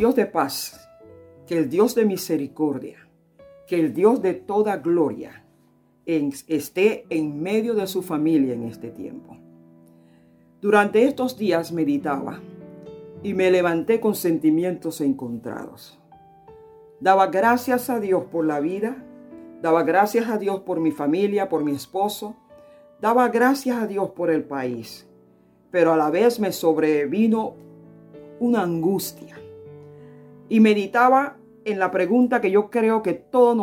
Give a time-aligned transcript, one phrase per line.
[0.00, 0.88] Dios de paz,
[1.46, 3.06] que el Dios de misericordia,
[3.66, 5.44] que el Dios de toda gloria
[6.06, 9.36] esté en medio de su familia en este tiempo.
[10.62, 12.40] Durante estos días meditaba
[13.22, 16.00] y me levanté con sentimientos encontrados.
[17.00, 19.04] Daba gracias a Dios por la vida,
[19.60, 22.36] daba gracias a Dios por mi familia, por mi esposo,
[23.02, 25.06] daba gracias a Dios por el país,
[25.70, 27.52] pero a la vez me sobrevino
[28.38, 29.36] una angustia
[30.50, 33.56] y meditaba en la pregunta que yo creo que todos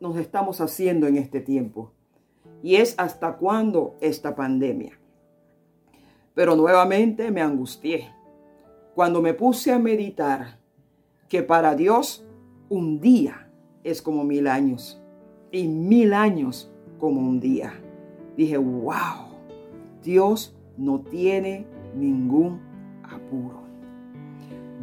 [0.00, 1.90] nos, estamos haciendo en este tiempo,
[2.62, 5.00] y es hasta cuándo esta pandemia.
[6.34, 8.12] Pero nuevamente me angustié
[8.94, 10.58] cuando me puse a meditar
[11.28, 12.26] que para Dios
[12.68, 13.48] un día
[13.82, 15.00] es como mil años
[15.50, 17.72] y mil años como un día.
[18.36, 19.28] Dije, wow,
[20.02, 22.60] Dios no tiene ningún
[23.04, 23.62] apuro.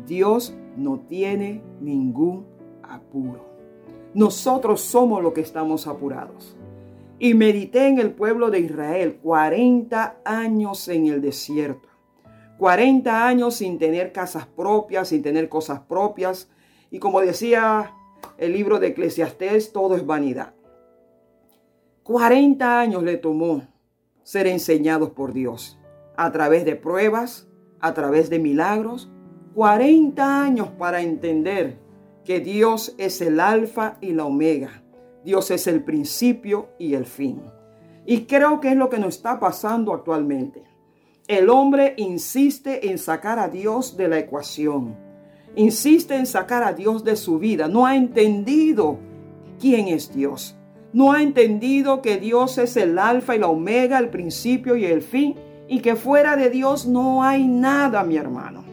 [0.07, 2.45] Dios no tiene ningún
[2.83, 3.45] apuro.
[4.13, 6.55] Nosotros somos los que estamos apurados.
[7.19, 11.87] Y medité en el pueblo de Israel 40 años en el desierto.
[12.57, 16.49] 40 años sin tener casas propias, sin tener cosas propias.
[16.89, 17.93] Y como decía
[18.37, 20.53] el libro de Eclesiastés, todo es vanidad.
[22.03, 23.67] 40 años le tomó
[24.23, 25.77] ser enseñados por Dios
[26.17, 27.47] a través de pruebas,
[27.79, 29.10] a través de milagros.
[29.53, 31.77] 40 años para entender
[32.23, 34.83] que Dios es el alfa y la omega.
[35.25, 37.41] Dios es el principio y el fin.
[38.05, 40.63] Y creo que es lo que nos está pasando actualmente.
[41.27, 44.95] El hombre insiste en sacar a Dios de la ecuación.
[45.55, 47.67] Insiste en sacar a Dios de su vida.
[47.67, 48.99] No ha entendido
[49.59, 50.55] quién es Dios.
[50.93, 55.01] No ha entendido que Dios es el alfa y la omega, el principio y el
[55.01, 55.35] fin.
[55.67, 58.70] Y que fuera de Dios no hay nada, mi hermano.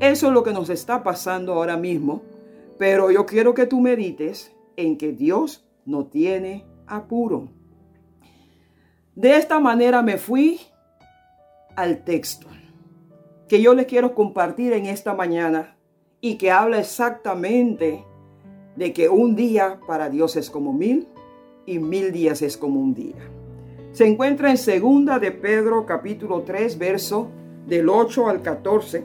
[0.00, 2.22] Eso es lo que nos está pasando ahora mismo
[2.78, 7.48] pero yo quiero que tú medites en que Dios no tiene apuro.
[9.14, 10.60] De esta manera me fui
[11.74, 12.46] al texto
[13.48, 15.76] que yo les quiero compartir en esta mañana
[16.20, 18.04] y que habla exactamente
[18.76, 21.08] de que un día para Dios es como mil
[21.66, 23.16] y mil días es como un día.
[23.92, 27.28] Se encuentra en segunda de Pedro capítulo 3 verso
[27.66, 29.04] del 8 al 14,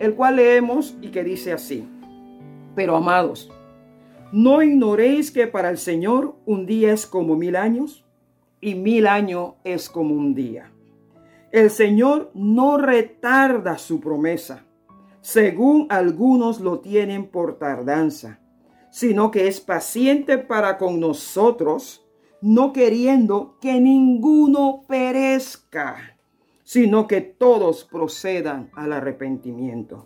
[0.00, 1.86] el cual leemos y que dice así.
[2.74, 3.48] Pero amados,
[4.32, 8.04] ¿no ignoréis que para el Señor un día es como mil años
[8.60, 10.72] y mil años es como un día?
[11.52, 14.64] El Señor no retarda su promesa,
[15.20, 18.40] según algunos lo tienen por tardanza,
[18.90, 22.06] sino que es paciente para con nosotros,
[22.40, 26.16] no queriendo que ninguno perezca,
[26.70, 30.04] sino que todos procedan al arrepentimiento.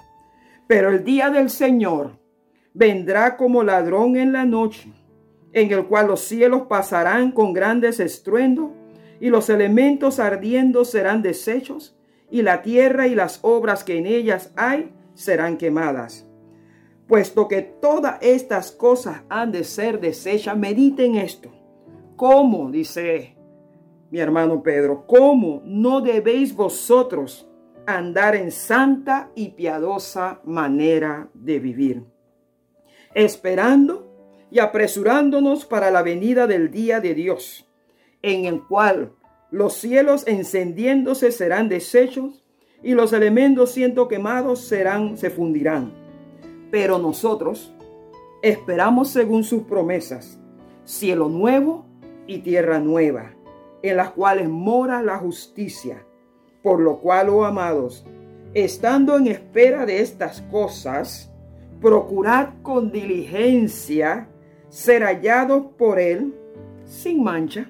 [0.66, 2.18] Pero el día del Señor
[2.72, 4.90] vendrá como ladrón en la noche,
[5.52, 8.70] en el cual los cielos pasarán con grandes estruendos,
[9.20, 11.98] y los elementos ardiendo serán deshechos,
[12.30, 16.26] y la tierra y las obras que en ellas hay serán quemadas.
[17.06, 21.50] Puesto que todas estas cosas han de ser deshechas, mediten esto.
[22.16, 22.70] ¿Cómo?
[22.70, 23.33] dice
[24.14, 27.48] mi hermano Pedro, ¿cómo no debéis vosotros
[27.84, 32.04] andar en santa y piadosa manera de vivir?
[33.12, 34.06] esperando
[34.52, 37.68] y apresurándonos para la venida del día de Dios,
[38.22, 39.14] en el cual
[39.50, 42.44] los cielos encendiéndose serán deshechos
[42.84, 45.92] y los elementos siendo quemados serán se fundirán.
[46.70, 47.74] Pero nosotros
[48.42, 50.38] esperamos según sus promesas
[50.84, 51.84] cielo nuevo
[52.28, 53.33] y tierra nueva,
[53.90, 56.06] en las cuales mora la justicia.
[56.62, 58.06] Por lo cual, oh amados,
[58.54, 61.30] estando en espera de estas cosas,
[61.82, 64.26] procurad con diligencia
[64.70, 66.34] ser hallados por Él
[66.86, 67.68] sin mancha,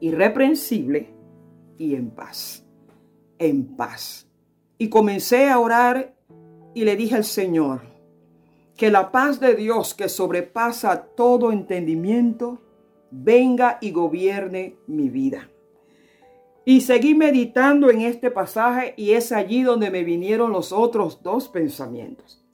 [0.00, 1.14] irreprensible
[1.78, 2.66] y en paz.
[3.38, 4.28] En paz.
[4.76, 6.14] Y comencé a orar
[6.74, 7.80] y le dije al Señor,
[8.76, 12.60] que la paz de Dios que sobrepasa todo entendimiento,
[13.10, 15.48] venga y gobierne mi vida.
[16.64, 21.48] Y seguí meditando en este pasaje y es allí donde me vinieron los otros dos
[21.48, 22.44] pensamientos.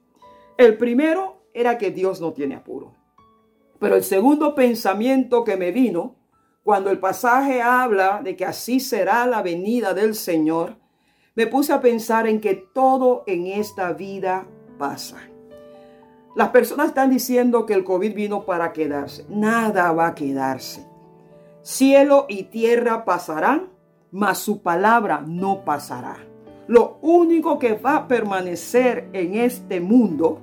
[0.57, 2.93] El primero era que Dios no tiene apuro.
[3.79, 6.15] Pero el segundo pensamiento que me vino
[6.63, 10.77] cuando el pasaje habla de que así será la venida del Señor,
[11.35, 14.47] me puse a pensar en que todo en esta vida
[14.77, 15.32] pasa.
[16.35, 19.25] Las personas están diciendo que el COVID vino para quedarse.
[19.29, 20.87] Nada va a quedarse.
[21.61, 23.69] Cielo y tierra pasarán,
[24.11, 26.17] mas su palabra no pasará.
[26.67, 30.39] Lo único que va a permanecer en este mundo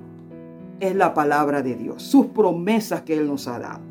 [0.79, 3.81] es la palabra de Dios, sus promesas que Él nos ha dado.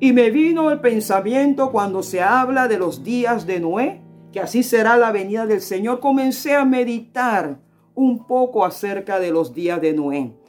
[0.00, 4.02] Y me vino el pensamiento cuando se habla de los días de Noé,
[4.32, 6.00] que así será la venida del Señor.
[6.00, 7.60] Comencé a meditar
[7.94, 10.41] un poco acerca de los días de Noé.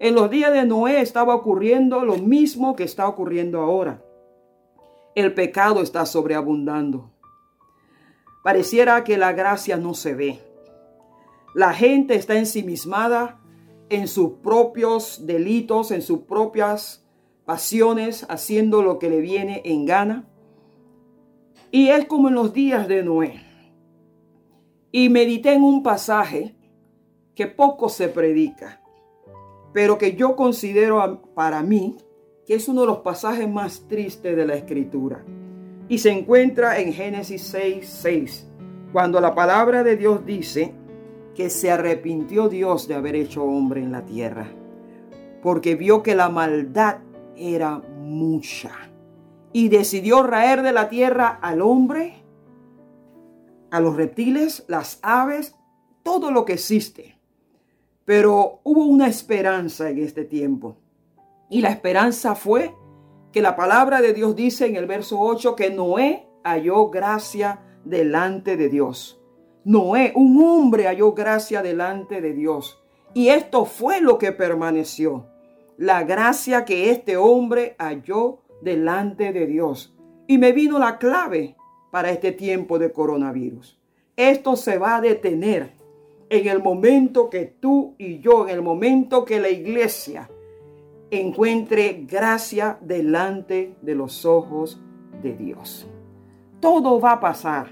[0.00, 4.00] En los días de Noé estaba ocurriendo lo mismo que está ocurriendo ahora.
[5.16, 7.10] El pecado está sobreabundando.
[8.44, 10.38] Pareciera que la gracia no se ve.
[11.52, 13.40] La gente está ensimismada
[13.88, 17.04] en sus propios delitos, en sus propias
[17.44, 20.28] pasiones, haciendo lo que le viene en gana.
[21.72, 23.42] Y es como en los días de Noé.
[24.92, 26.54] Y medité en un pasaje
[27.34, 28.77] que poco se predica,
[29.72, 31.96] pero que yo considero para mí
[32.46, 35.22] que es uno de los pasajes más tristes de la escritura.
[35.86, 38.48] Y se encuentra en Génesis 6, 6,
[38.90, 40.72] cuando la palabra de Dios dice
[41.34, 44.48] que se arrepintió Dios de haber hecho hombre en la tierra,
[45.42, 47.00] porque vio que la maldad
[47.36, 48.72] era mucha
[49.52, 52.22] y decidió raer de la tierra al hombre,
[53.70, 55.54] a los reptiles, las aves,
[56.02, 57.17] todo lo que existe.
[58.08, 60.78] Pero hubo una esperanza en este tiempo.
[61.50, 62.74] Y la esperanza fue
[63.32, 68.56] que la palabra de Dios dice en el verso 8 que Noé halló gracia delante
[68.56, 69.20] de Dios.
[69.62, 72.82] Noé, un hombre, halló gracia delante de Dios.
[73.12, 75.26] Y esto fue lo que permaneció.
[75.76, 79.94] La gracia que este hombre halló delante de Dios.
[80.26, 81.56] Y me vino la clave
[81.90, 83.78] para este tiempo de coronavirus.
[84.16, 85.77] Esto se va a detener
[86.30, 90.30] en el momento que tú y yo, en el momento que la iglesia
[91.10, 94.80] encuentre gracia delante de los ojos
[95.22, 95.86] de Dios.
[96.60, 97.70] Todo va a pasar.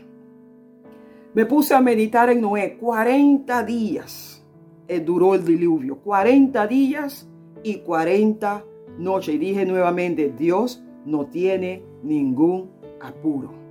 [1.34, 4.42] Me puse a meditar en Noé 40 días.
[4.88, 5.98] Eh, duró el diluvio.
[5.98, 7.28] 40 días
[7.62, 8.64] y 40
[8.98, 9.34] noches.
[9.34, 12.70] Y dije nuevamente, Dios no tiene ningún
[13.00, 13.65] apuro.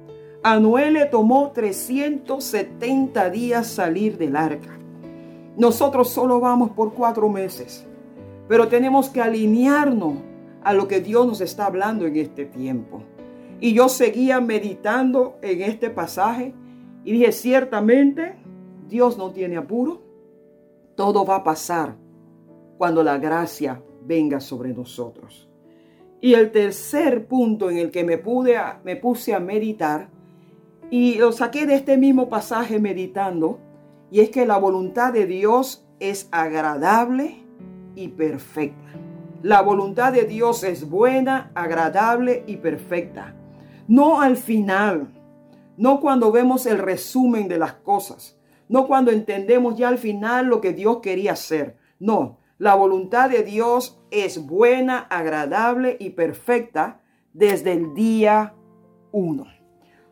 [0.48, 4.78] A Noé le tomó 370 días salir del arca.
[5.58, 7.84] Nosotros solo vamos por cuatro meses,
[8.48, 10.20] pero tenemos que alinearnos
[10.62, 13.02] a lo que Dios nos está hablando en este tiempo.
[13.60, 16.54] Y yo seguía meditando en este pasaje
[17.04, 18.36] y dije, ciertamente,
[18.88, 20.04] Dios no tiene apuro.
[20.94, 21.96] Todo va a pasar
[22.78, 25.50] cuando la gracia venga sobre nosotros.
[26.22, 30.14] Y el tercer punto en el que me, pude, me puse a meditar,
[30.98, 33.60] y lo saqué de este mismo pasaje meditando,
[34.10, 37.44] y es que la voluntad de Dios es agradable
[37.96, 38.94] y perfecta.
[39.42, 43.36] La voluntad de Dios es buena, agradable y perfecta.
[43.90, 45.10] No al final,
[45.76, 48.40] no cuando vemos el resumen de las cosas,
[48.70, 51.76] no cuando entendemos ya al final lo que Dios quería hacer.
[52.00, 57.02] No, la voluntad de Dios es buena, agradable y perfecta
[57.34, 58.56] desde el día
[59.12, 59.56] uno.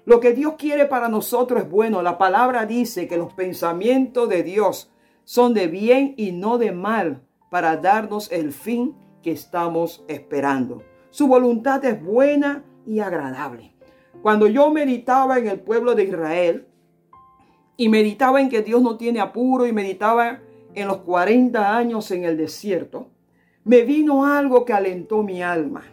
[0.06, 2.02] Lo que Dios quiere para nosotros es bueno.
[2.02, 4.92] La palabra dice que los pensamientos de Dios
[5.24, 10.84] son de bien y no de mal para darnos el fin que estamos esperando.
[11.10, 13.74] Su voluntad es buena y agradable.
[14.22, 16.68] Cuando yo meditaba en el pueblo de Israel
[17.78, 20.42] y meditaba en que Dios no tiene apuro y meditaba
[20.74, 23.10] en los 40 años en el desierto,
[23.64, 25.84] me vino algo que alentó mi alma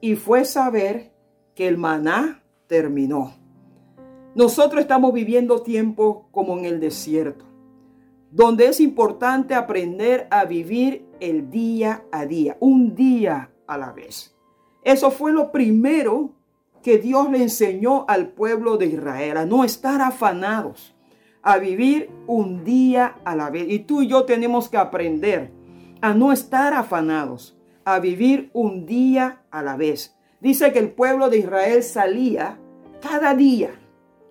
[0.00, 1.12] y fue saber
[1.54, 3.34] que el maná terminó.
[4.34, 7.46] Nosotros estamos viviendo tiempos como en el desierto,
[8.30, 14.36] donde es importante aprender a vivir el día a día, un día a la vez.
[14.84, 16.34] Eso fue lo primero
[16.82, 20.94] que Dios le enseñó al pueblo de Israel, a no estar afanados,
[21.42, 23.66] a vivir un día a la vez.
[23.68, 25.50] Y tú y yo tenemos que aprender
[26.00, 30.16] a no estar afanados, a vivir un día a la vez.
[30.40, 32.58] Dice que el pueblo de Israel salía
[33.00, 33.77] cada día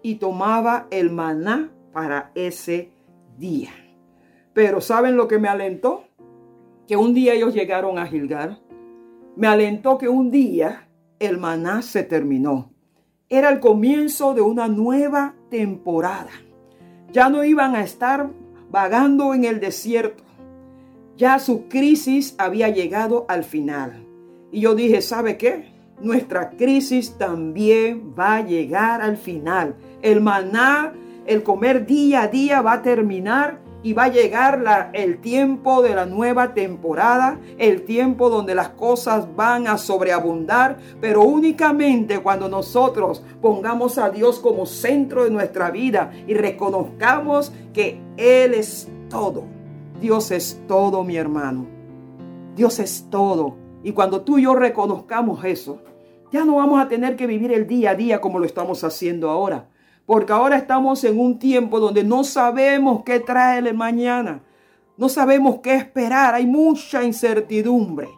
[0.07, 2.93] y tomaba el maná para ese
[3.37, 3.71] día.
[4.53, 6.05] Pero ¿saben lo que me alentó?
[6.87, 8.63] Que un día ellos llegaron a Gilgal.
[9.35, 10.87] Me alentó que un día
[11.19, 12.71] el maná se terminó.
[13.27, 16.31] Era el comienzo de una nueva temporada.
[17.11, 18.29] Ya no iban a estar
[18.71, 20.23] vagando en el desierto.
[21.17, 24.07] Ya su crisis había llegado al final.
[24.53, 25.76] Y yo dije, ¿sabe qué?
[25.99, 29.75] Nuestra crisis también va a llegar al final.
[30.01, 30.93] El maná,
[31.25, 35.95] el comer día a día va a terminar y va a llegar el tiempo de
[35.95, 43.23] la nueva temporada, el tiempo donde las cosas van a sobreabundar, pero únicamente cuando nosotros
[43.41, 49.45] pongamos a Dios como centro de nuestra vida y reconozcamos que Él es todo.
[50.01, 51.65] Dios es todo, mi hermano.
[52.55, 53.66] Dios es todo.
[53.87, 55.81] Y cuando tú y yo reconozcamos eso,
[56.29, 59.29] ya no vamos a tener que vivir el día a día como lo estamos haciendo
[59.29, 59.69] ahora.
[60.05, 64.43] Porque ahora estamos en un tiempo donde no sabemos qué trae el mañana.
[64.97, 66.35] No sabemos qué esperar.
[66.35, 68.09] Hay mucha incertidumbre.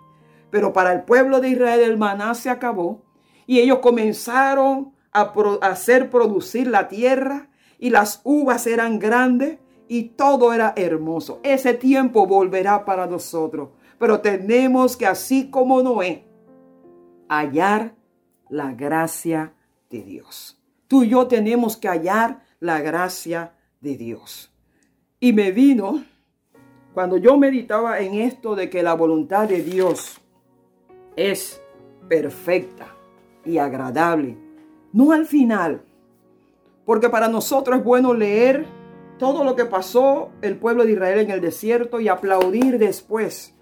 [0.49, 3.03] Pero para el pueblo de Israel el maná se acabó
[3.45, 10.51] y ellos comenzaron a, hacer producir la tierra y las uvas eran grandes y todo
[10.51, 11.39] era hermoso.
[11.43, 13.69] Ese tiempo volverá para nosotros.
[13.99, 16.25] Pero tenemos que, así como Noé,
[17.27, 17.95] hallar
[18.49, 19.53] la gracia
[19.89, 20.59] de Dios.
[20.87, 24.51] Tú y yo tenemos que hallar la gracia de Dios.
[25.19, 26.03] Y me vino
[26.93, 30.19] cuando yo meditaba en esto de que la voluntad de Dios
[31.15, 31.61] es
[32.07, 32.87] perfecta
[33.45, 34.37] y agradable.
[34.91, 35.81] No al final,
[36.85, 38.65] porque para nosotros es bueno leer
[39.19, 43.53] todo lo que pasó el pueblo de Israel en el desierto y aplaudir después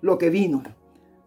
[0.00, 0.62] lo que vino.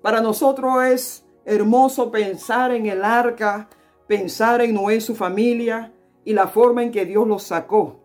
[0.01, 3.69] Para nosotros es hermoso pensar en el arca,
[4.07, 7.99] pensar en Noé y su familia y la forma en que Dios los sacó.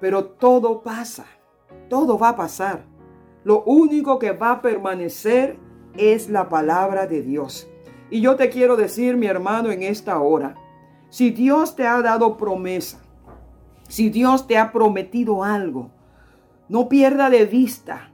[0.00, 1.26] Pero todo pasa,
[1.88, 2.84] todo va a pasar.
[3.44, 5.58] Lo único que va a permanecer
[5.96, 7.68] es la palabra de Dios.
[8.10, 10.56] Y yo te quiero decir, mi hermano, en esta hora,
[11.10, 13.00] si Dios te ha dado promesa,
[13.88, 15.90] si Dios te ha prometido algo,
[16.68, 18.10] no pierda de vista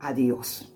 [0.00, 0.74] a Dios.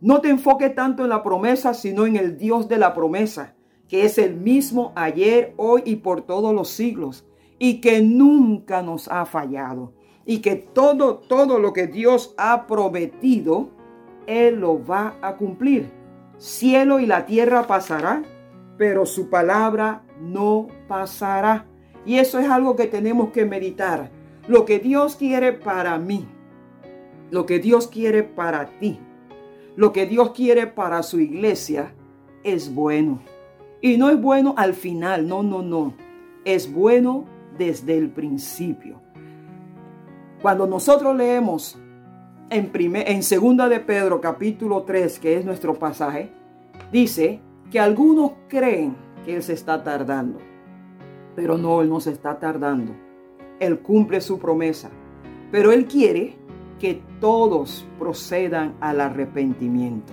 [0.00, 3.54] No te enfoque tanto en la promesa, sino en el Dios de la promesa,
[3.88, 7.26] que es el mismo ayer, hoy y por todos los siglos,
[7.58, 9.92] y que nunca nos ha fallado,
[10.24, 13.70] y que todo, todo lo que Dios ha prometido,
[14.26, 15.90] Él lo va a cumplir.
[16.38, 18.22] Cielo y la tierra pasará,
[18.78, 21.66] pero su palabra no pasará.
[22.06, 24.10] Y eso es algo que tenemos que meditar.
[24.48, 26.26] Lo que Dios quiere para mí,
[27.30, 28.98] lo que Dios quiere para ti,
[29.76, 31.94] lo que Dios quiere para su iglesia
[32.42, 33.20] es bueno.
[33.80, 35.94] Y no es bueno al final, no, no, no.
[36.44, 37.24] Es bueno
[37.56, 39.00] desde el principio.
[40.42, 41.78] Cuando nosotros leemos
[42.50, 46.30] en, primer, segunda de Pedro capítulo 3, que es nuestro pasaje,
[46.90, 50.38] dice que algunos creen que Él se está tardando.
[51.36, 52.92] Pero no, Él no se está tardando.
[53.60, 54.90] Él cumple su promesa.
[55.52, 56.36] Pero Él quiere
[56.80, 60.12] que todos procedan al arrepentimiento.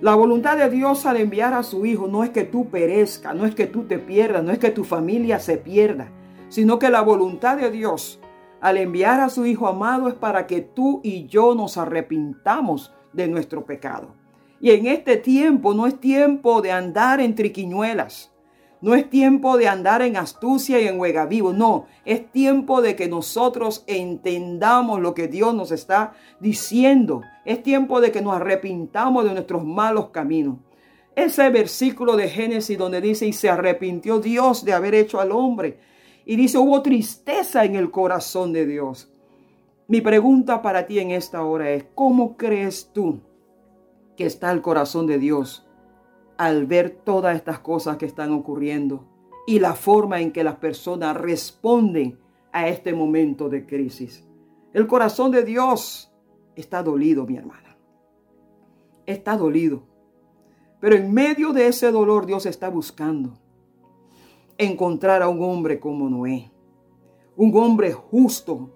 [0.00, 3.46] La voluntad de Dios al enviar a su Hijo no es que tú perezcas, no
[3.46, 6.10] es que tú te pierdas, no es que tu familia se pierda,
[6.48, 8.20] sino que la voluntad de Dios
[8.60, 13.28] al enviar a su Hijo amado es para que tú y yo nos arrepintamos de
[13.28, 14.14] nuestro pecado.
[14.60, 18.33] Y en este tiempo no es tiempo de andar en triquiñuelas.
[18.84, 21.54] No es tiempo de andar en astucia y en huega vivo.
[21.54, 27.22] No, es tiempo de que nosotros entendamos lo que Dios nos está diciendo.
[27.46, 30.58] Es tiempo de que nos arrepintamos de nuestros malos caminos.
[31.16, 35.78] Ese versículo de Génesis donde dice, y se arrepintió Dios de haber hecho al hombre.
[36.26, 39.10] Y dice, hubo tristeza en el corazón de Dios.
[39.88, 43.22] Mi pregunta para ti en esta hora es, ¿cómo crees tú
[44.14, 45.63] que está el corazón de Dios
[46.36, 49.04] al ver todas estas cosas que están ocurriendo
[49.46, 52.18] y la forma en que las personas responden
[52.52, 54.24] a este momento de crisis.
[54.72, 56.12] El corazón de Dios
[56.56, 57.76] está dolido, mi hermana.
[59.06, 59.82] Está dolido.
[60.80, 63.38] Pero en medio de ese dolor Dios está buscando
[64.56, 66.50] encontrar a un hombre como Noé.
[67.36, 68.70] Un hombre justo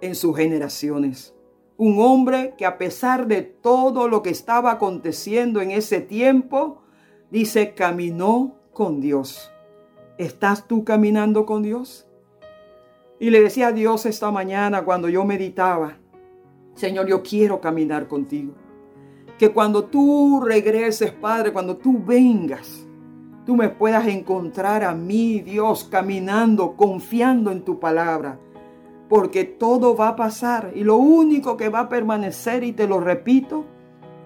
[0.00, 1.36] en sus generaciones
[1.78, 6.82] un hombre que a pesar de todo lo que estaba aconteciendo en ese tiempo,
[7.30, 9.50] dice, caminó con Dios.
[10.18, 12.06] ¿Estás tú caminando con Dios?
[13.18, 15.98] Y le decía a Dios esta mañana cuando yo meditaba,
[16.74, 18.52] Señor, yo quiero caminar contigo.
[19.38, 22.86] Que cuando tú regreses, Padre, cuando tú vengas,
[23.44, 28.38] tú me puedas encontrar a mí, Dios, caminando, confiando en tu palabra,
[29.08, 33.00] porque todo va a pasar y lo único que va a permanecer, y te lo
[33.00, 33.64] repito,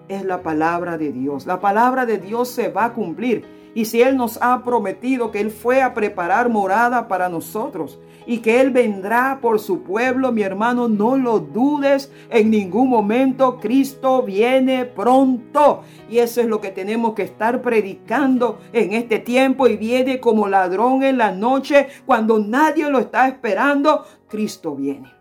[0.07, 1.45] es la palabra de Dios.
[1.45, 3.45] La palabra de Dios se va a cumplir.
[3.73, 8.39] Y si Él nos ha prometido que Él fue a preparar morada para nosotros y
[8.39, 13.59] que Él vendrá por su pueblo, mi hermano, no lo dudes en ningún momento.
[13.59, 15.83] Cristo viene pronto.
[16.09, 19.67] Y eso es lo que tenemos que estar predicando en este tiempo.
[19.67, 24.05] Y viene como ladrón en la noche cuando nadie lo está esperando.
[24.27, 25.13] Cristo viene.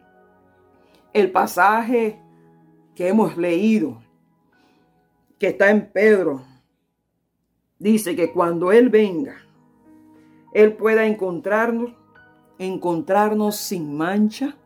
[1.13, 2.21] El pasaje
[2.95, 4.03] que hemos leído,
[5.41, 6.43] que está en Pedro,
[7.79, 9.37] dice que cuando Él venga,
[10.53, 11.93] Él pueda encontrarnos,
[12.59, 14.59] encontrarnos sin mancha,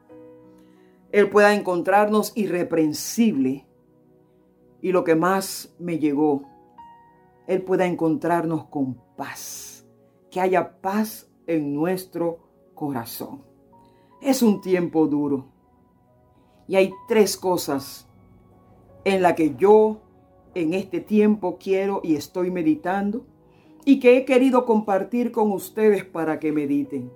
[1.13, 3.69] Él pueda encontrarnos irreprensible
[4.83, 6.43] y lo que más me llegó,
[7.47, 9.87] Él pueda encontrarnos con paz,
[10.29, 12.41] que haya paz en nuestro
[12.75, 13.45] corazón.
[14.21, 15.47] Es un tiempo duro
[16.67, 18.09] y hay tres cosas
[19.05, 20.01] en las que yo
[20.55, 23.27] en este tiempo quiero y estoy meditando
[23.85, 27.11] y que he querido compartir con ustedes para que mediten.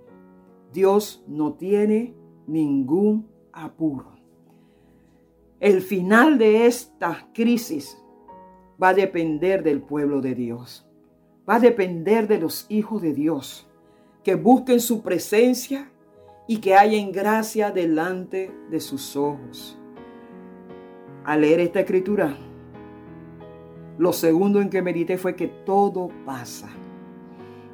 [0.72, 2.14] Dios no tiene
[2.46, 4.18] ningún apuro.
[5.60, 7.98] El final de esta crisis
[8.80, 10.86] va a depender del pueblo de Dios.
[11.48, 13.68] Va a depender de los hijos de Dios
[14.22, 15.90] que busquen su presencia
[16.46, 19.78] y que hayan gracia delante de sus ojos.
[21.24, 22.36] Al leer esta escritura,
[23.98, 26.68] lo segundo en que medité fue que todo pasa.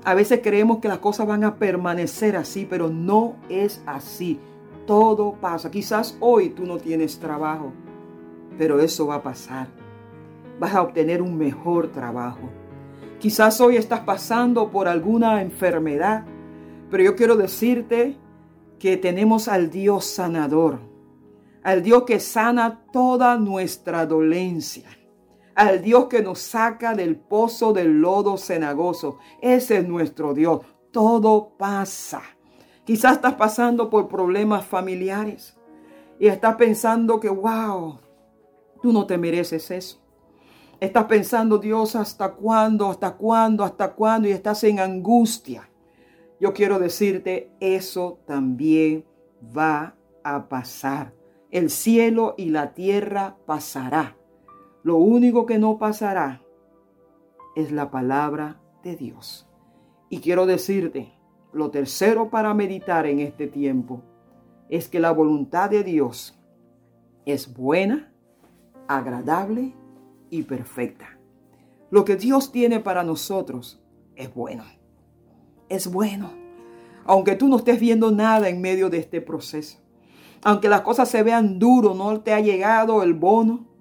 [0.05, 4.39] A veces creemos que las cosas van a permanecer así, pero no es así.
[4.87, 5.71] Todo pasa.
[5.71, 7.73] Quizás hoy tú no tienes trabajo,
[8.59, 9.69] pero eso va a pasar.
[10.59, 12.51] Vas a obtener un mejor trabajo.
[13.19, 16.27] Quizás hoy estás pasando por alguna enfermedad,
[16.91, 18.19] pero yo quiero decirte
[18.79, 20.81] que tenemos al Dios sanador,
[21.63, 24.91] al Dios que sana toda nuestra dolencia,
[25.55, 29.19] al Dios que nos saca del pozo del lodo cenagoso.
[29.41, 30.61] Ese es nuestro Dios.
[30.91, 32.23] Todo pasa.
[32.85, 35.57] Quizás estás pasando por problemas familiares
[36.19, 37.99] y estás pensando que, wow,
[38.83, 40.01] tú no te mereces eso.
[40.81, 42.91] Estás pensando, Dios, ¿hasta cuándo?
[42.91, 43.65] ¿Hasta cuándo?
[43.65, 44.29] ¿Hasta cuándo?
[44.29, 45.71] Y estás en angustia.
[46.41, 49.05] Yo quiero decirte, eso también
[49.57, 51.15] va a pasar.
[51.51, 54.17] El cielo y la tierra pasará.
[54.85, 56.43] Lo único que no pasará
[57.57, 59.49] es la palabra de Dios.
[60.11, 61.15] Y quiero decirte,
[61.55, 64.03] lo tercero para meditar en este tiempo
[64.69, 66.39] es que la voluntad de Dios
[67.25, 68.13] es buena,
[68.87, 69.75] agradable
[70.29, 71.19] y perfecta.
[71.91, 73.83] Lo que Dios tiene para nosotros
[74.17, 74.65] es bueno.
[75.71, 76.31] Es bueno.
[77.07, 79.79] Aunque tú no estés viendo nada en medio de este proceso.
[80.43, 83.74] Aunque las cosas se vean duro, no te ha llegado el bono,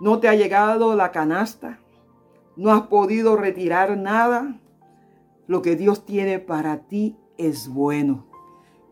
[0.00, 1.80] no te ha llegado la canasta,
[2.56, 4.60] no has podido retirar nada,
[5.46, 8.26] lo que Dios tiene para ti es bueno.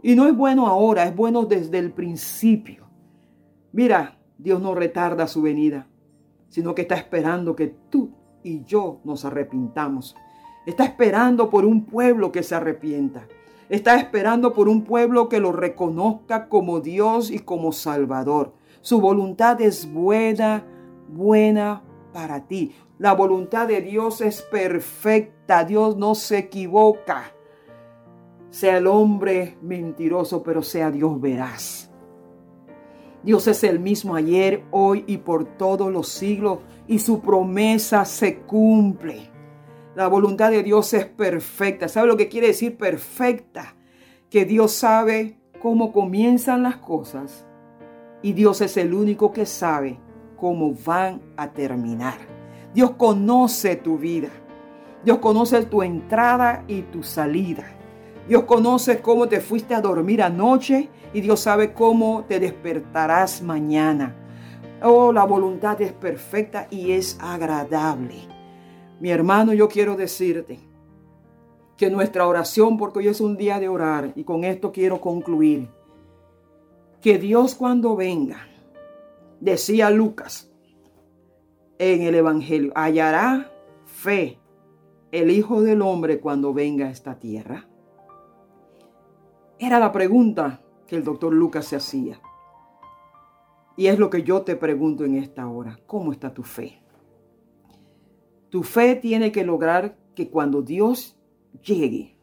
[0.02, 2.88] Y no es bueno ahora, es bueno desde el principio.
[3.72, 5.86] Mira, Dios no retarda su venida,
[6.48, 8.10] sino que está esperando que tú
[8.42, 10.16] y yo nos arrepintamos.
[10.66, 13.26] Está esperando por un pueblo que se arrepienta.
[13.68, 18.54] Está esperando por un pueblo que lo reconozca como Dios y como Salvador.
[18.80, 20.66] Su voluntad es buena,
[21.12, 22.74] buena para ti.
[22.98, 25.64] La voluntad de Dios es perfecta.
[25.64, 27.32] Dios no se equivoca.
[28.50, 31.90] Sea el hombre mentiroso, pero sea Dios veraz.
[33.22, 38.38] Dios es el mismo ayer, hoy y por todos los siglos y su promesa se
[38.40, 39.30] cumple.
[39.94, 41.88] La voluntad de Dios es perfecta.
[41.88, 43.76] ¿Sabe lo que quiere decir perfecta?
[44.28, 47.46] Que Dios sabe cómo comienzan las cosas
[48.22, 49.98] y Dios es el único que sabe
[50.42, 52.18] cómo van a terminar.
[52.74, 54.28] Dios conoce tu vida.
[55.04, 57.62] Dios conoce tu entrada y tu salida.
[58.26, 64.16] Dios conoce cómo te fuiste a dormir anoche y Dios sabe cómo te despertarás mañana.
[64.82, 68.16] Oh, la voluntad es perfecta y es agradable.
[68.98, 70.58] Mi hermano, yo quiero decirte
[71.76, 75.68] que nuestra oración, porque hoy es un día de orar y con esto quiero concluir,
[77.00, 78.48] que Dios cuando venga
[79.42, 80.52] decía Lucas
[81.78, 83.50] en el Evangelio, hallará
[83.84, 84.38] fe
[85.10, 87.68] el Hijo del Hombre cuando venga a esta tierra.
[89.58, 92.20] Era la pregunta que el doctor Lucas se hacía.
[93.76, 95.78] Y es lo que yo te pregunto en esta hora.
[95.86, 96.80] ¿Cómo está tu fe?
[98.48, 101.18] Tu fe tiene que lograr que cuando Dios
[101.64, 102.16] llegue,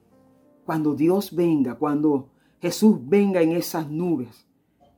[0.65, 2.29] cuando Dios venga, cuando
[2.61, 4.48] Jesús venga en esas nubes,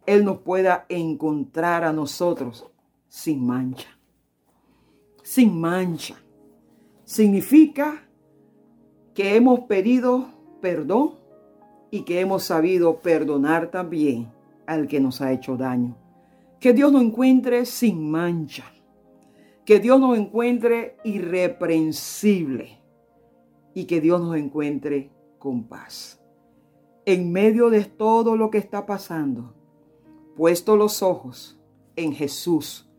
[0.06, 2.66] él nos pueda encontrar a nosotros
[3.08, 3.90] sin mancha.
[5.24, 6.16] Sin mancha.
[7.04, 8.04] Significa
[9.14, 10.30] que hemos pedido
[10.62, 11.16] perdón
[11.92, 14.32] y que hemos sabido perdonar también
[14.66, 15.98] al que nos ha hecho daño.
[16.60, 18.66] Que Dios nos encuentre sin mancha.
[19.66, 22.80] Que Dios nos encuentre irreprensible.
[23.74, 26.22] Y que Dios nos encuentre con paz.
[27.06, 29.54] En medio de todo lo que está pasando,
[30.36, 31.60] puesto los ojos
[31.96, 32.90] en Jesús,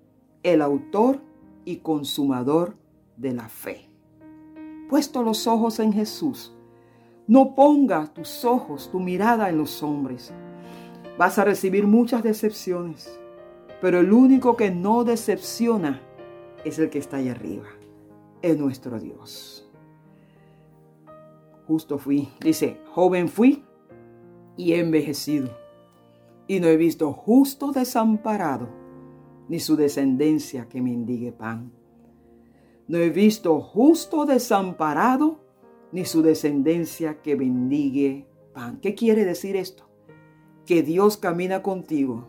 [0.42, 1.20] el autor
[1.64, 2.76] y consumador
[3.16, 3.88] de la fe.
[4.88, 6.54] Puesto los ojos en Jesús,
[7.26, 10.32] no ponga tus ojos, tu mirada en los hombres.
[11.18, 13.18] Vas a recibir muchas decepciones,
[13.80, 16.02] pero el único que no decepciona
[16.64, 17.68] es el que está allá arriba,
[18.42, 19.68] es nuestro Dios.
[21.66, 23.64] Justo fui, dice, joven fui
[24.56, 25.56] y envejecido,
[26.52, 28.68] y no he visto justo desamparado,
[29.48, 31.72] ni su descendencia que mendigue pan.
[32.88, 35.40] No he visto justo desamparado,
[35.92, 38.80] ni su descendencia que bendigue pan.
[38.82, 39.88] ¿Qué quiere decir esto?
[40.66, 42.28] Que Dios camina contigo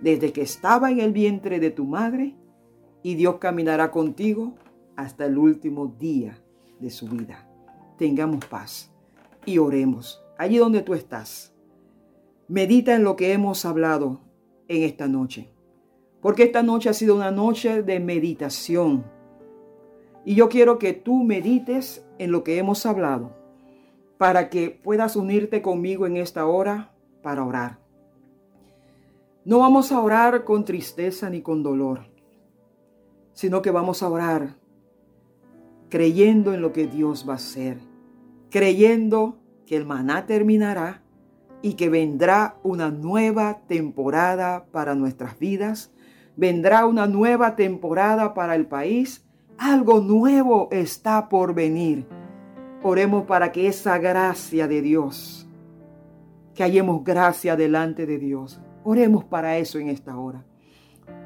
[0.00, 2.34] desde que estaba en el vientre de tu madre
[3.02, 4.54] y Dios caminará contigo
[4.96, 6.42] hasta el último día
[6.80, 7.46] de su vida.
[7.98, 8.90] Tengamos paz
[9.44, 11.53] y oremos allí donde tú estás.
[12.48, 14.20] Medita en lo que hemos hablado
[14.68, 15.48] en esta noche,
[16.20, 19.04] porque esta noche ha sido una noche de meditación.
[20.26, 23.34] Y yo quiero que tú medites en lo que hemos hablado
[24.18, 27.78] para que puedas unirte conmigo en esta hora para orar.
[29.46, 32.06] No vamos a orar con tristeza ni con dolor,
[33.32, 34.56] sino que vamos a orar
[35.88, 37.78] creyendo en lo que Dios va a hacer,
[38.50, 41.03] creyendo que el maná terminará
[41.64, 45.90] y que vendrá una nueva temporada para nuestras vidas,
[46.36, 49.24] vendrá una nueva temporada para el país,
[49.56, 52.06] algo nuevo está por venir.
[52.82, 55.48] Oremos para que esa gracia de Dios,
[56.54, 60.44] que hallemos gracia delante de Dios, Oremos para eso en esta hora.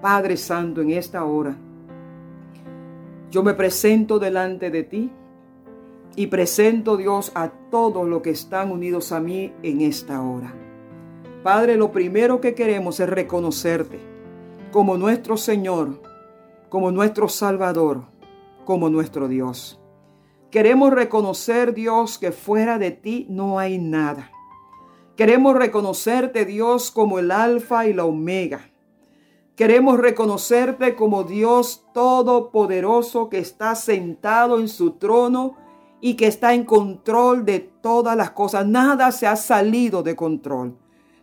[0.00, 1.56] Padre Santo, en esta hora,
[3.32, 5.10] yo me presento delante de ti
[6.18, 10.52] y presento, Dios, a todos los que están unidos a mí en esta hora.
[11.44, 14.00] Padre, lo primero que queremos es reconocerte
[14.72, 16.02] como nuestro Señor,
[16.70, 18.02] como nuestro Salvador,
[18.64, 19.80] como nuestro Dios.
[20.50, 24.32] Queremos reconocer, Dios, que fuera de ti no hay nada.
[25.14, 28.72] Queremos reconocerte, Dios, como el alfa y la omega.
[29.54, 35.67] Queremos reconocerte como Dios todopoderoso que está sentado en su trono
[36.00, 38.66] y que está en control de todas las cosas.
[38.66, 40.76] Nada se ha salido de control.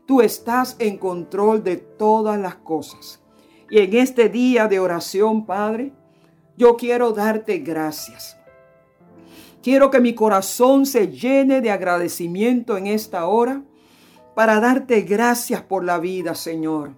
[0.05, 3.21] Tú estás en control de todas las cosas.
[3.69, 5.93] Y en este día de oración, Padre,
[6.57, 8.37] yo quiero darte gracias.
[9.63, 13.63] Quiero que mi corazón se llene de agradecimiento en esta hora
[14.35, 16.91] para darte gracias por la vida, Señor.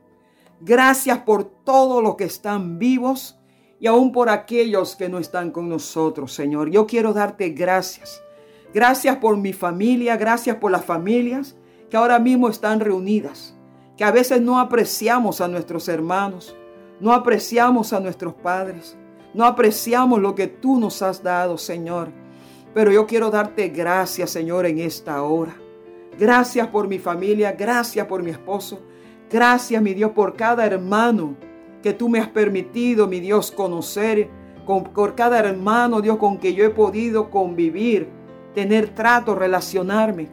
[0.60, 3.37] Gracias por todos los que están vivos
[3.80, 6.70] y aún por aquellos que no están con nosotros, Señor.
[6.70, 8.24] Yo quiero darte gracias.
[8.74, 11.56] Gracias por mi familia, gracias por las familias
[11.90, 13.56] que ahora mismo están reunidas,
[13.96, 16.56] que a veces no apreciamos a nuestros hermanos,
[17.00, 18.98] no apreciamos a nuestros padres,
[19.34, 22.10] no apreciamos lo que tú nos has dado, Señor.
[22.74, 25.56] Pero yo quiero darte gracias, Señor, en esta hora.
[26.20, 28.82] Gracias por mi familia, gracias por mi esposo.
[29.30, 31.36] Gracias, mi Dios, por cada hermano
[31.82, 34.30] que tú me has permitido, mi Dios, conocer.
[34.66, 38.10] por cada hermano, Dios, con que yo he podido convivir,
[38.54, 40.28] tener trato, relacionarme.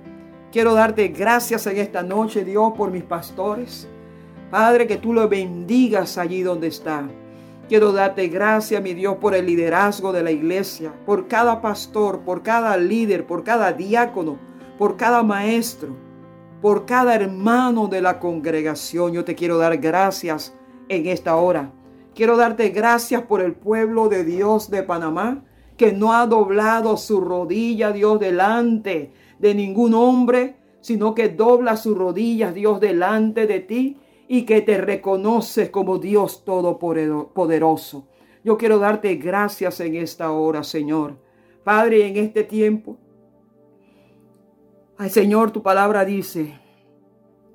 [0.50, 3.88] Quiero darte gracias en esta noche, Dios, por mis pastores.
[4.50, 7.08] Padre, que tú lo bendigas allí donde está.
[7.68, 12.42] Quiero darte gracias, mi Dios, por el liderazgo de la iglesia, por cada pastor, por
[12.42, 14.38] cada líder, por cada diácono,
[14.78, 15.96] por cada maestro,
[16.60, 19.12] por cada hermano de la congregación.
[19.12, 20.54] Yo te quiero dar gracias
[20.88, 21.72] en esta hora.
[22.14, 25.44] Quiero darte gracias por el pueblo de Dios de Panamá,
[25.76, 31.96] que no ha doblado su rodilla, Dios, delante de ningún hombre, sino que dobla sus
[31.96, 38.06] rodillas, Dios, delante de ti y que te reconoces como Dios todopoderoso.
[38.44, 41.18] Yo quiero darte gracias en esta hora, Señor.
[41.64, 42.98] Padre, en este tiempo
[44.96, 46.60] Ay Señor, tu palabra dice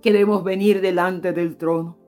[0.01, 1.98] que debemos venir delante del trono.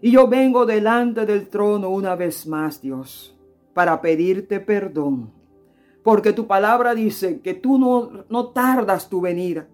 [0.00, 3.36] Y yo vengo delante del trono una vez más, Dios,
[3.74, 5.32] para pedirte perdón.
[6.02, 9.66] Porque tu palabra dice que tú no, no tardas tu venida,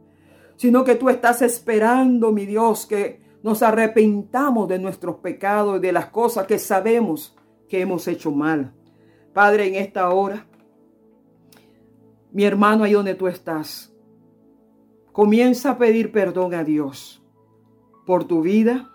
[0.56, 5.92] sino que tú estás esperando, mi Dios, que nos arrepentamos de nuestros pecados y de
[5.92, 7.36] las cosas que sabemos
[7.68, 8.72] que hemos hecho mal.
[9.32, 10.46] Padre, en esta hora,
[12.32, 13.94] mi hermano, ahí donde tú estás,
[15.14, 17.22] Comienza a pedir perdón a Dios
[18.04, 18.90] por tu vida,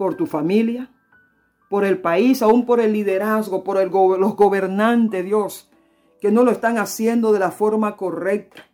[0.00, 0.90] por tu familia,
[1.68, 3.76] por el país, aún por el liderazgo, por
[4.18, 5.68] los gobernantes, Dios,
[6.22, 8.64] que no lo están haciendo de la forma correcta.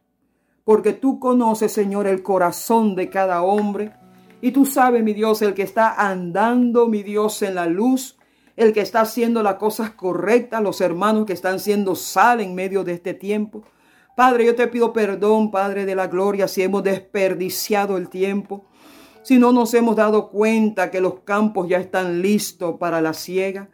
[0.62, 3.92] Porque tú conoces, Señor, el corazón de cada hombre.
[4.40, 8.16] Y tú sabes, mi Dios, el que está andando, mi Dios, en la luz,
[8.54, 12.84] el que está haciendo las cosas correctas, los hermanos que están siendo sal en medio
[12.84, 13.64] de este tiempo.
[14.14, 18.64] Padre, yo te pido perdón, Padre de la Gloria, si hemos desperdiciado el tiempo,
[19.26, 23.68] si no nos hemos dado cuenta que los campos ya están listos para la siega.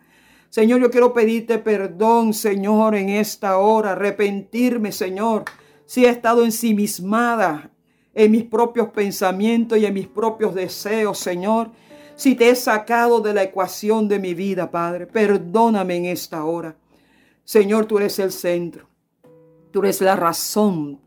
[0.48, 5.44] Señor, yo quiero pedirte perdón, Señor, en esta hora, arrepentirme, Señor,
[5.84, 7.70] si he estado ensimismada
[8.14, 11.70] en mis propios pensamientos y en mis propios deseos, Señor.
[12.14, 16.76] Si te he sacado de la ecuación de mi vida, Padre, perdóname en esta hora.
[17.44, 18.88] Señor, tú eres el centro.
[19.70, 20.98] Tú eres la razón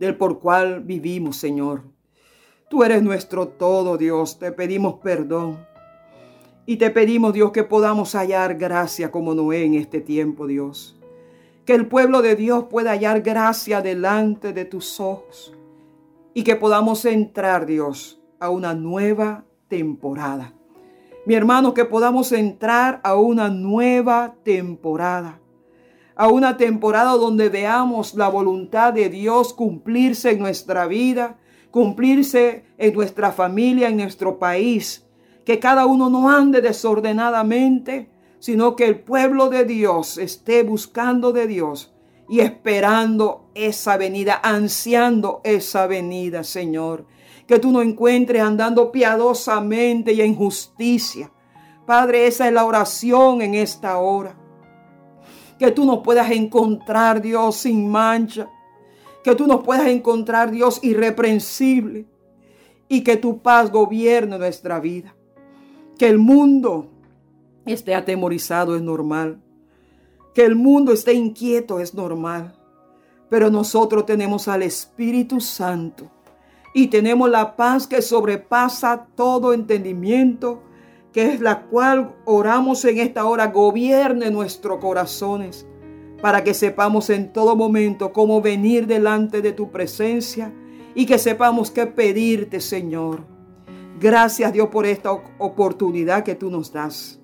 [0.00, 1.96] del por cual vivimos, Señor.
[2.68, 4.38] Tú eres nuestro todo, Dios.
[4.38, 5.66] Te pedimos perdón.
[6.66, 10.98] Y te pedimos, Dios, que podamos hallar gracia como Noé en este tiempo, Dios.
[11.64, 15.54] Que el pueblo de Dios pueda hallar gracia delante de tus ojos.
[16.34, 20.52] Y que podamos entrar, Dios, a una nueva temporada.
[21.24, 25.40] Mi hermano, que podamos entrar a una nueva temporada
[26.18, 31.38] a una temporada donde veamos la voluntad de Dios cumplirse en nuestra vida,
[31.70, 35.06] cumplirse en nuestra familia, en nuestro país.
[35.44, 41.46] Que cada uno no ande desordenadamente, sino que el pueblo de Dios esté buscando de
[41.46, 41.94] Dios
[42.28, 47.06] y esperando esa venida, ansiando esa venida, Señor.
[47.46, 51.32] Que tú no encuentres andando piadosamente y en justicia.
[51.86, 54.36] Padre, esa es la oración en esta hora
[55.58, 58.48] que tú nos puedas encontrar, Dios, sin mancha.
[59.22, 62.06] Que tú nos puedas encontrar, Dios, irreprensible.
[62.88, 65.14] Y que tu paz gobierne nuestra vida.
[65.98, 66.90] Que el mundo
[67.66, 69.42] esté atemorizado es normal.
[70.34, 72.54] Que el mundo esté inquieto es normal.
[73.28, 76.10] Pero nosotros tenemos al Espíritu Santo.
[76.74, 80.62] Y tenemos la paz que sobrepasa todo entendimiento
[81.12, 85.66] que es la cual oramos en esta hora, gobierne nuestros corazones,
[86.20, 90.52] para que sepamos en todo momento cómo venir delante de tu presencia
[90.94, 93.24] y que sepamos qué pedirte, Señor.
[94.00, 97.20] Gracias Dios por esta oportunidad que tú nos das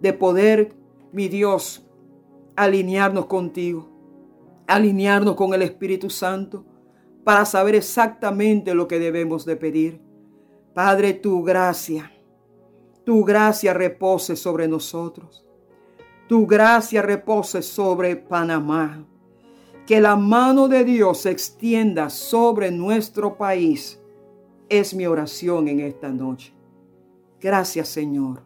[0.00, 0.74] de poder,
[1.12, 1.86] mi Dios,
[2.56, 3.88] alinearnos contigo,
[4.66, 6.64] alinearnos con el Espíritu Santo
[7.24, 10.00] para saber exactamente lo que debemos de pedir.
[10.74, 12.12] Padre, tu gracia
[13.06, 15.45] tu gracia repose sobre nosotros.
[16.28, 19.06] Tu gracia repose sobre Panamá.
[19.86, 24.00] Que la mano de Dios se extienda sobre nuestro país.
[24.68, 26.52] Es mi oración en esta noche.
[27.40, 28.42] Gracias Señor.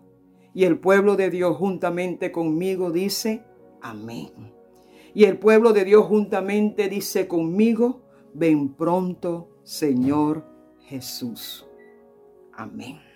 [0.52, 3.44] Y el pueblo de Dios juntamente conmigo dice,
[3.80, 4.52] amén.
[5.14, 8.02] Y el pueblo de Dios juntamente dice conmigo,
[8.34, 10.44] ven pronto Señor
[10.80, 11.66] Jesús.
[12.52, 13.09] Amén.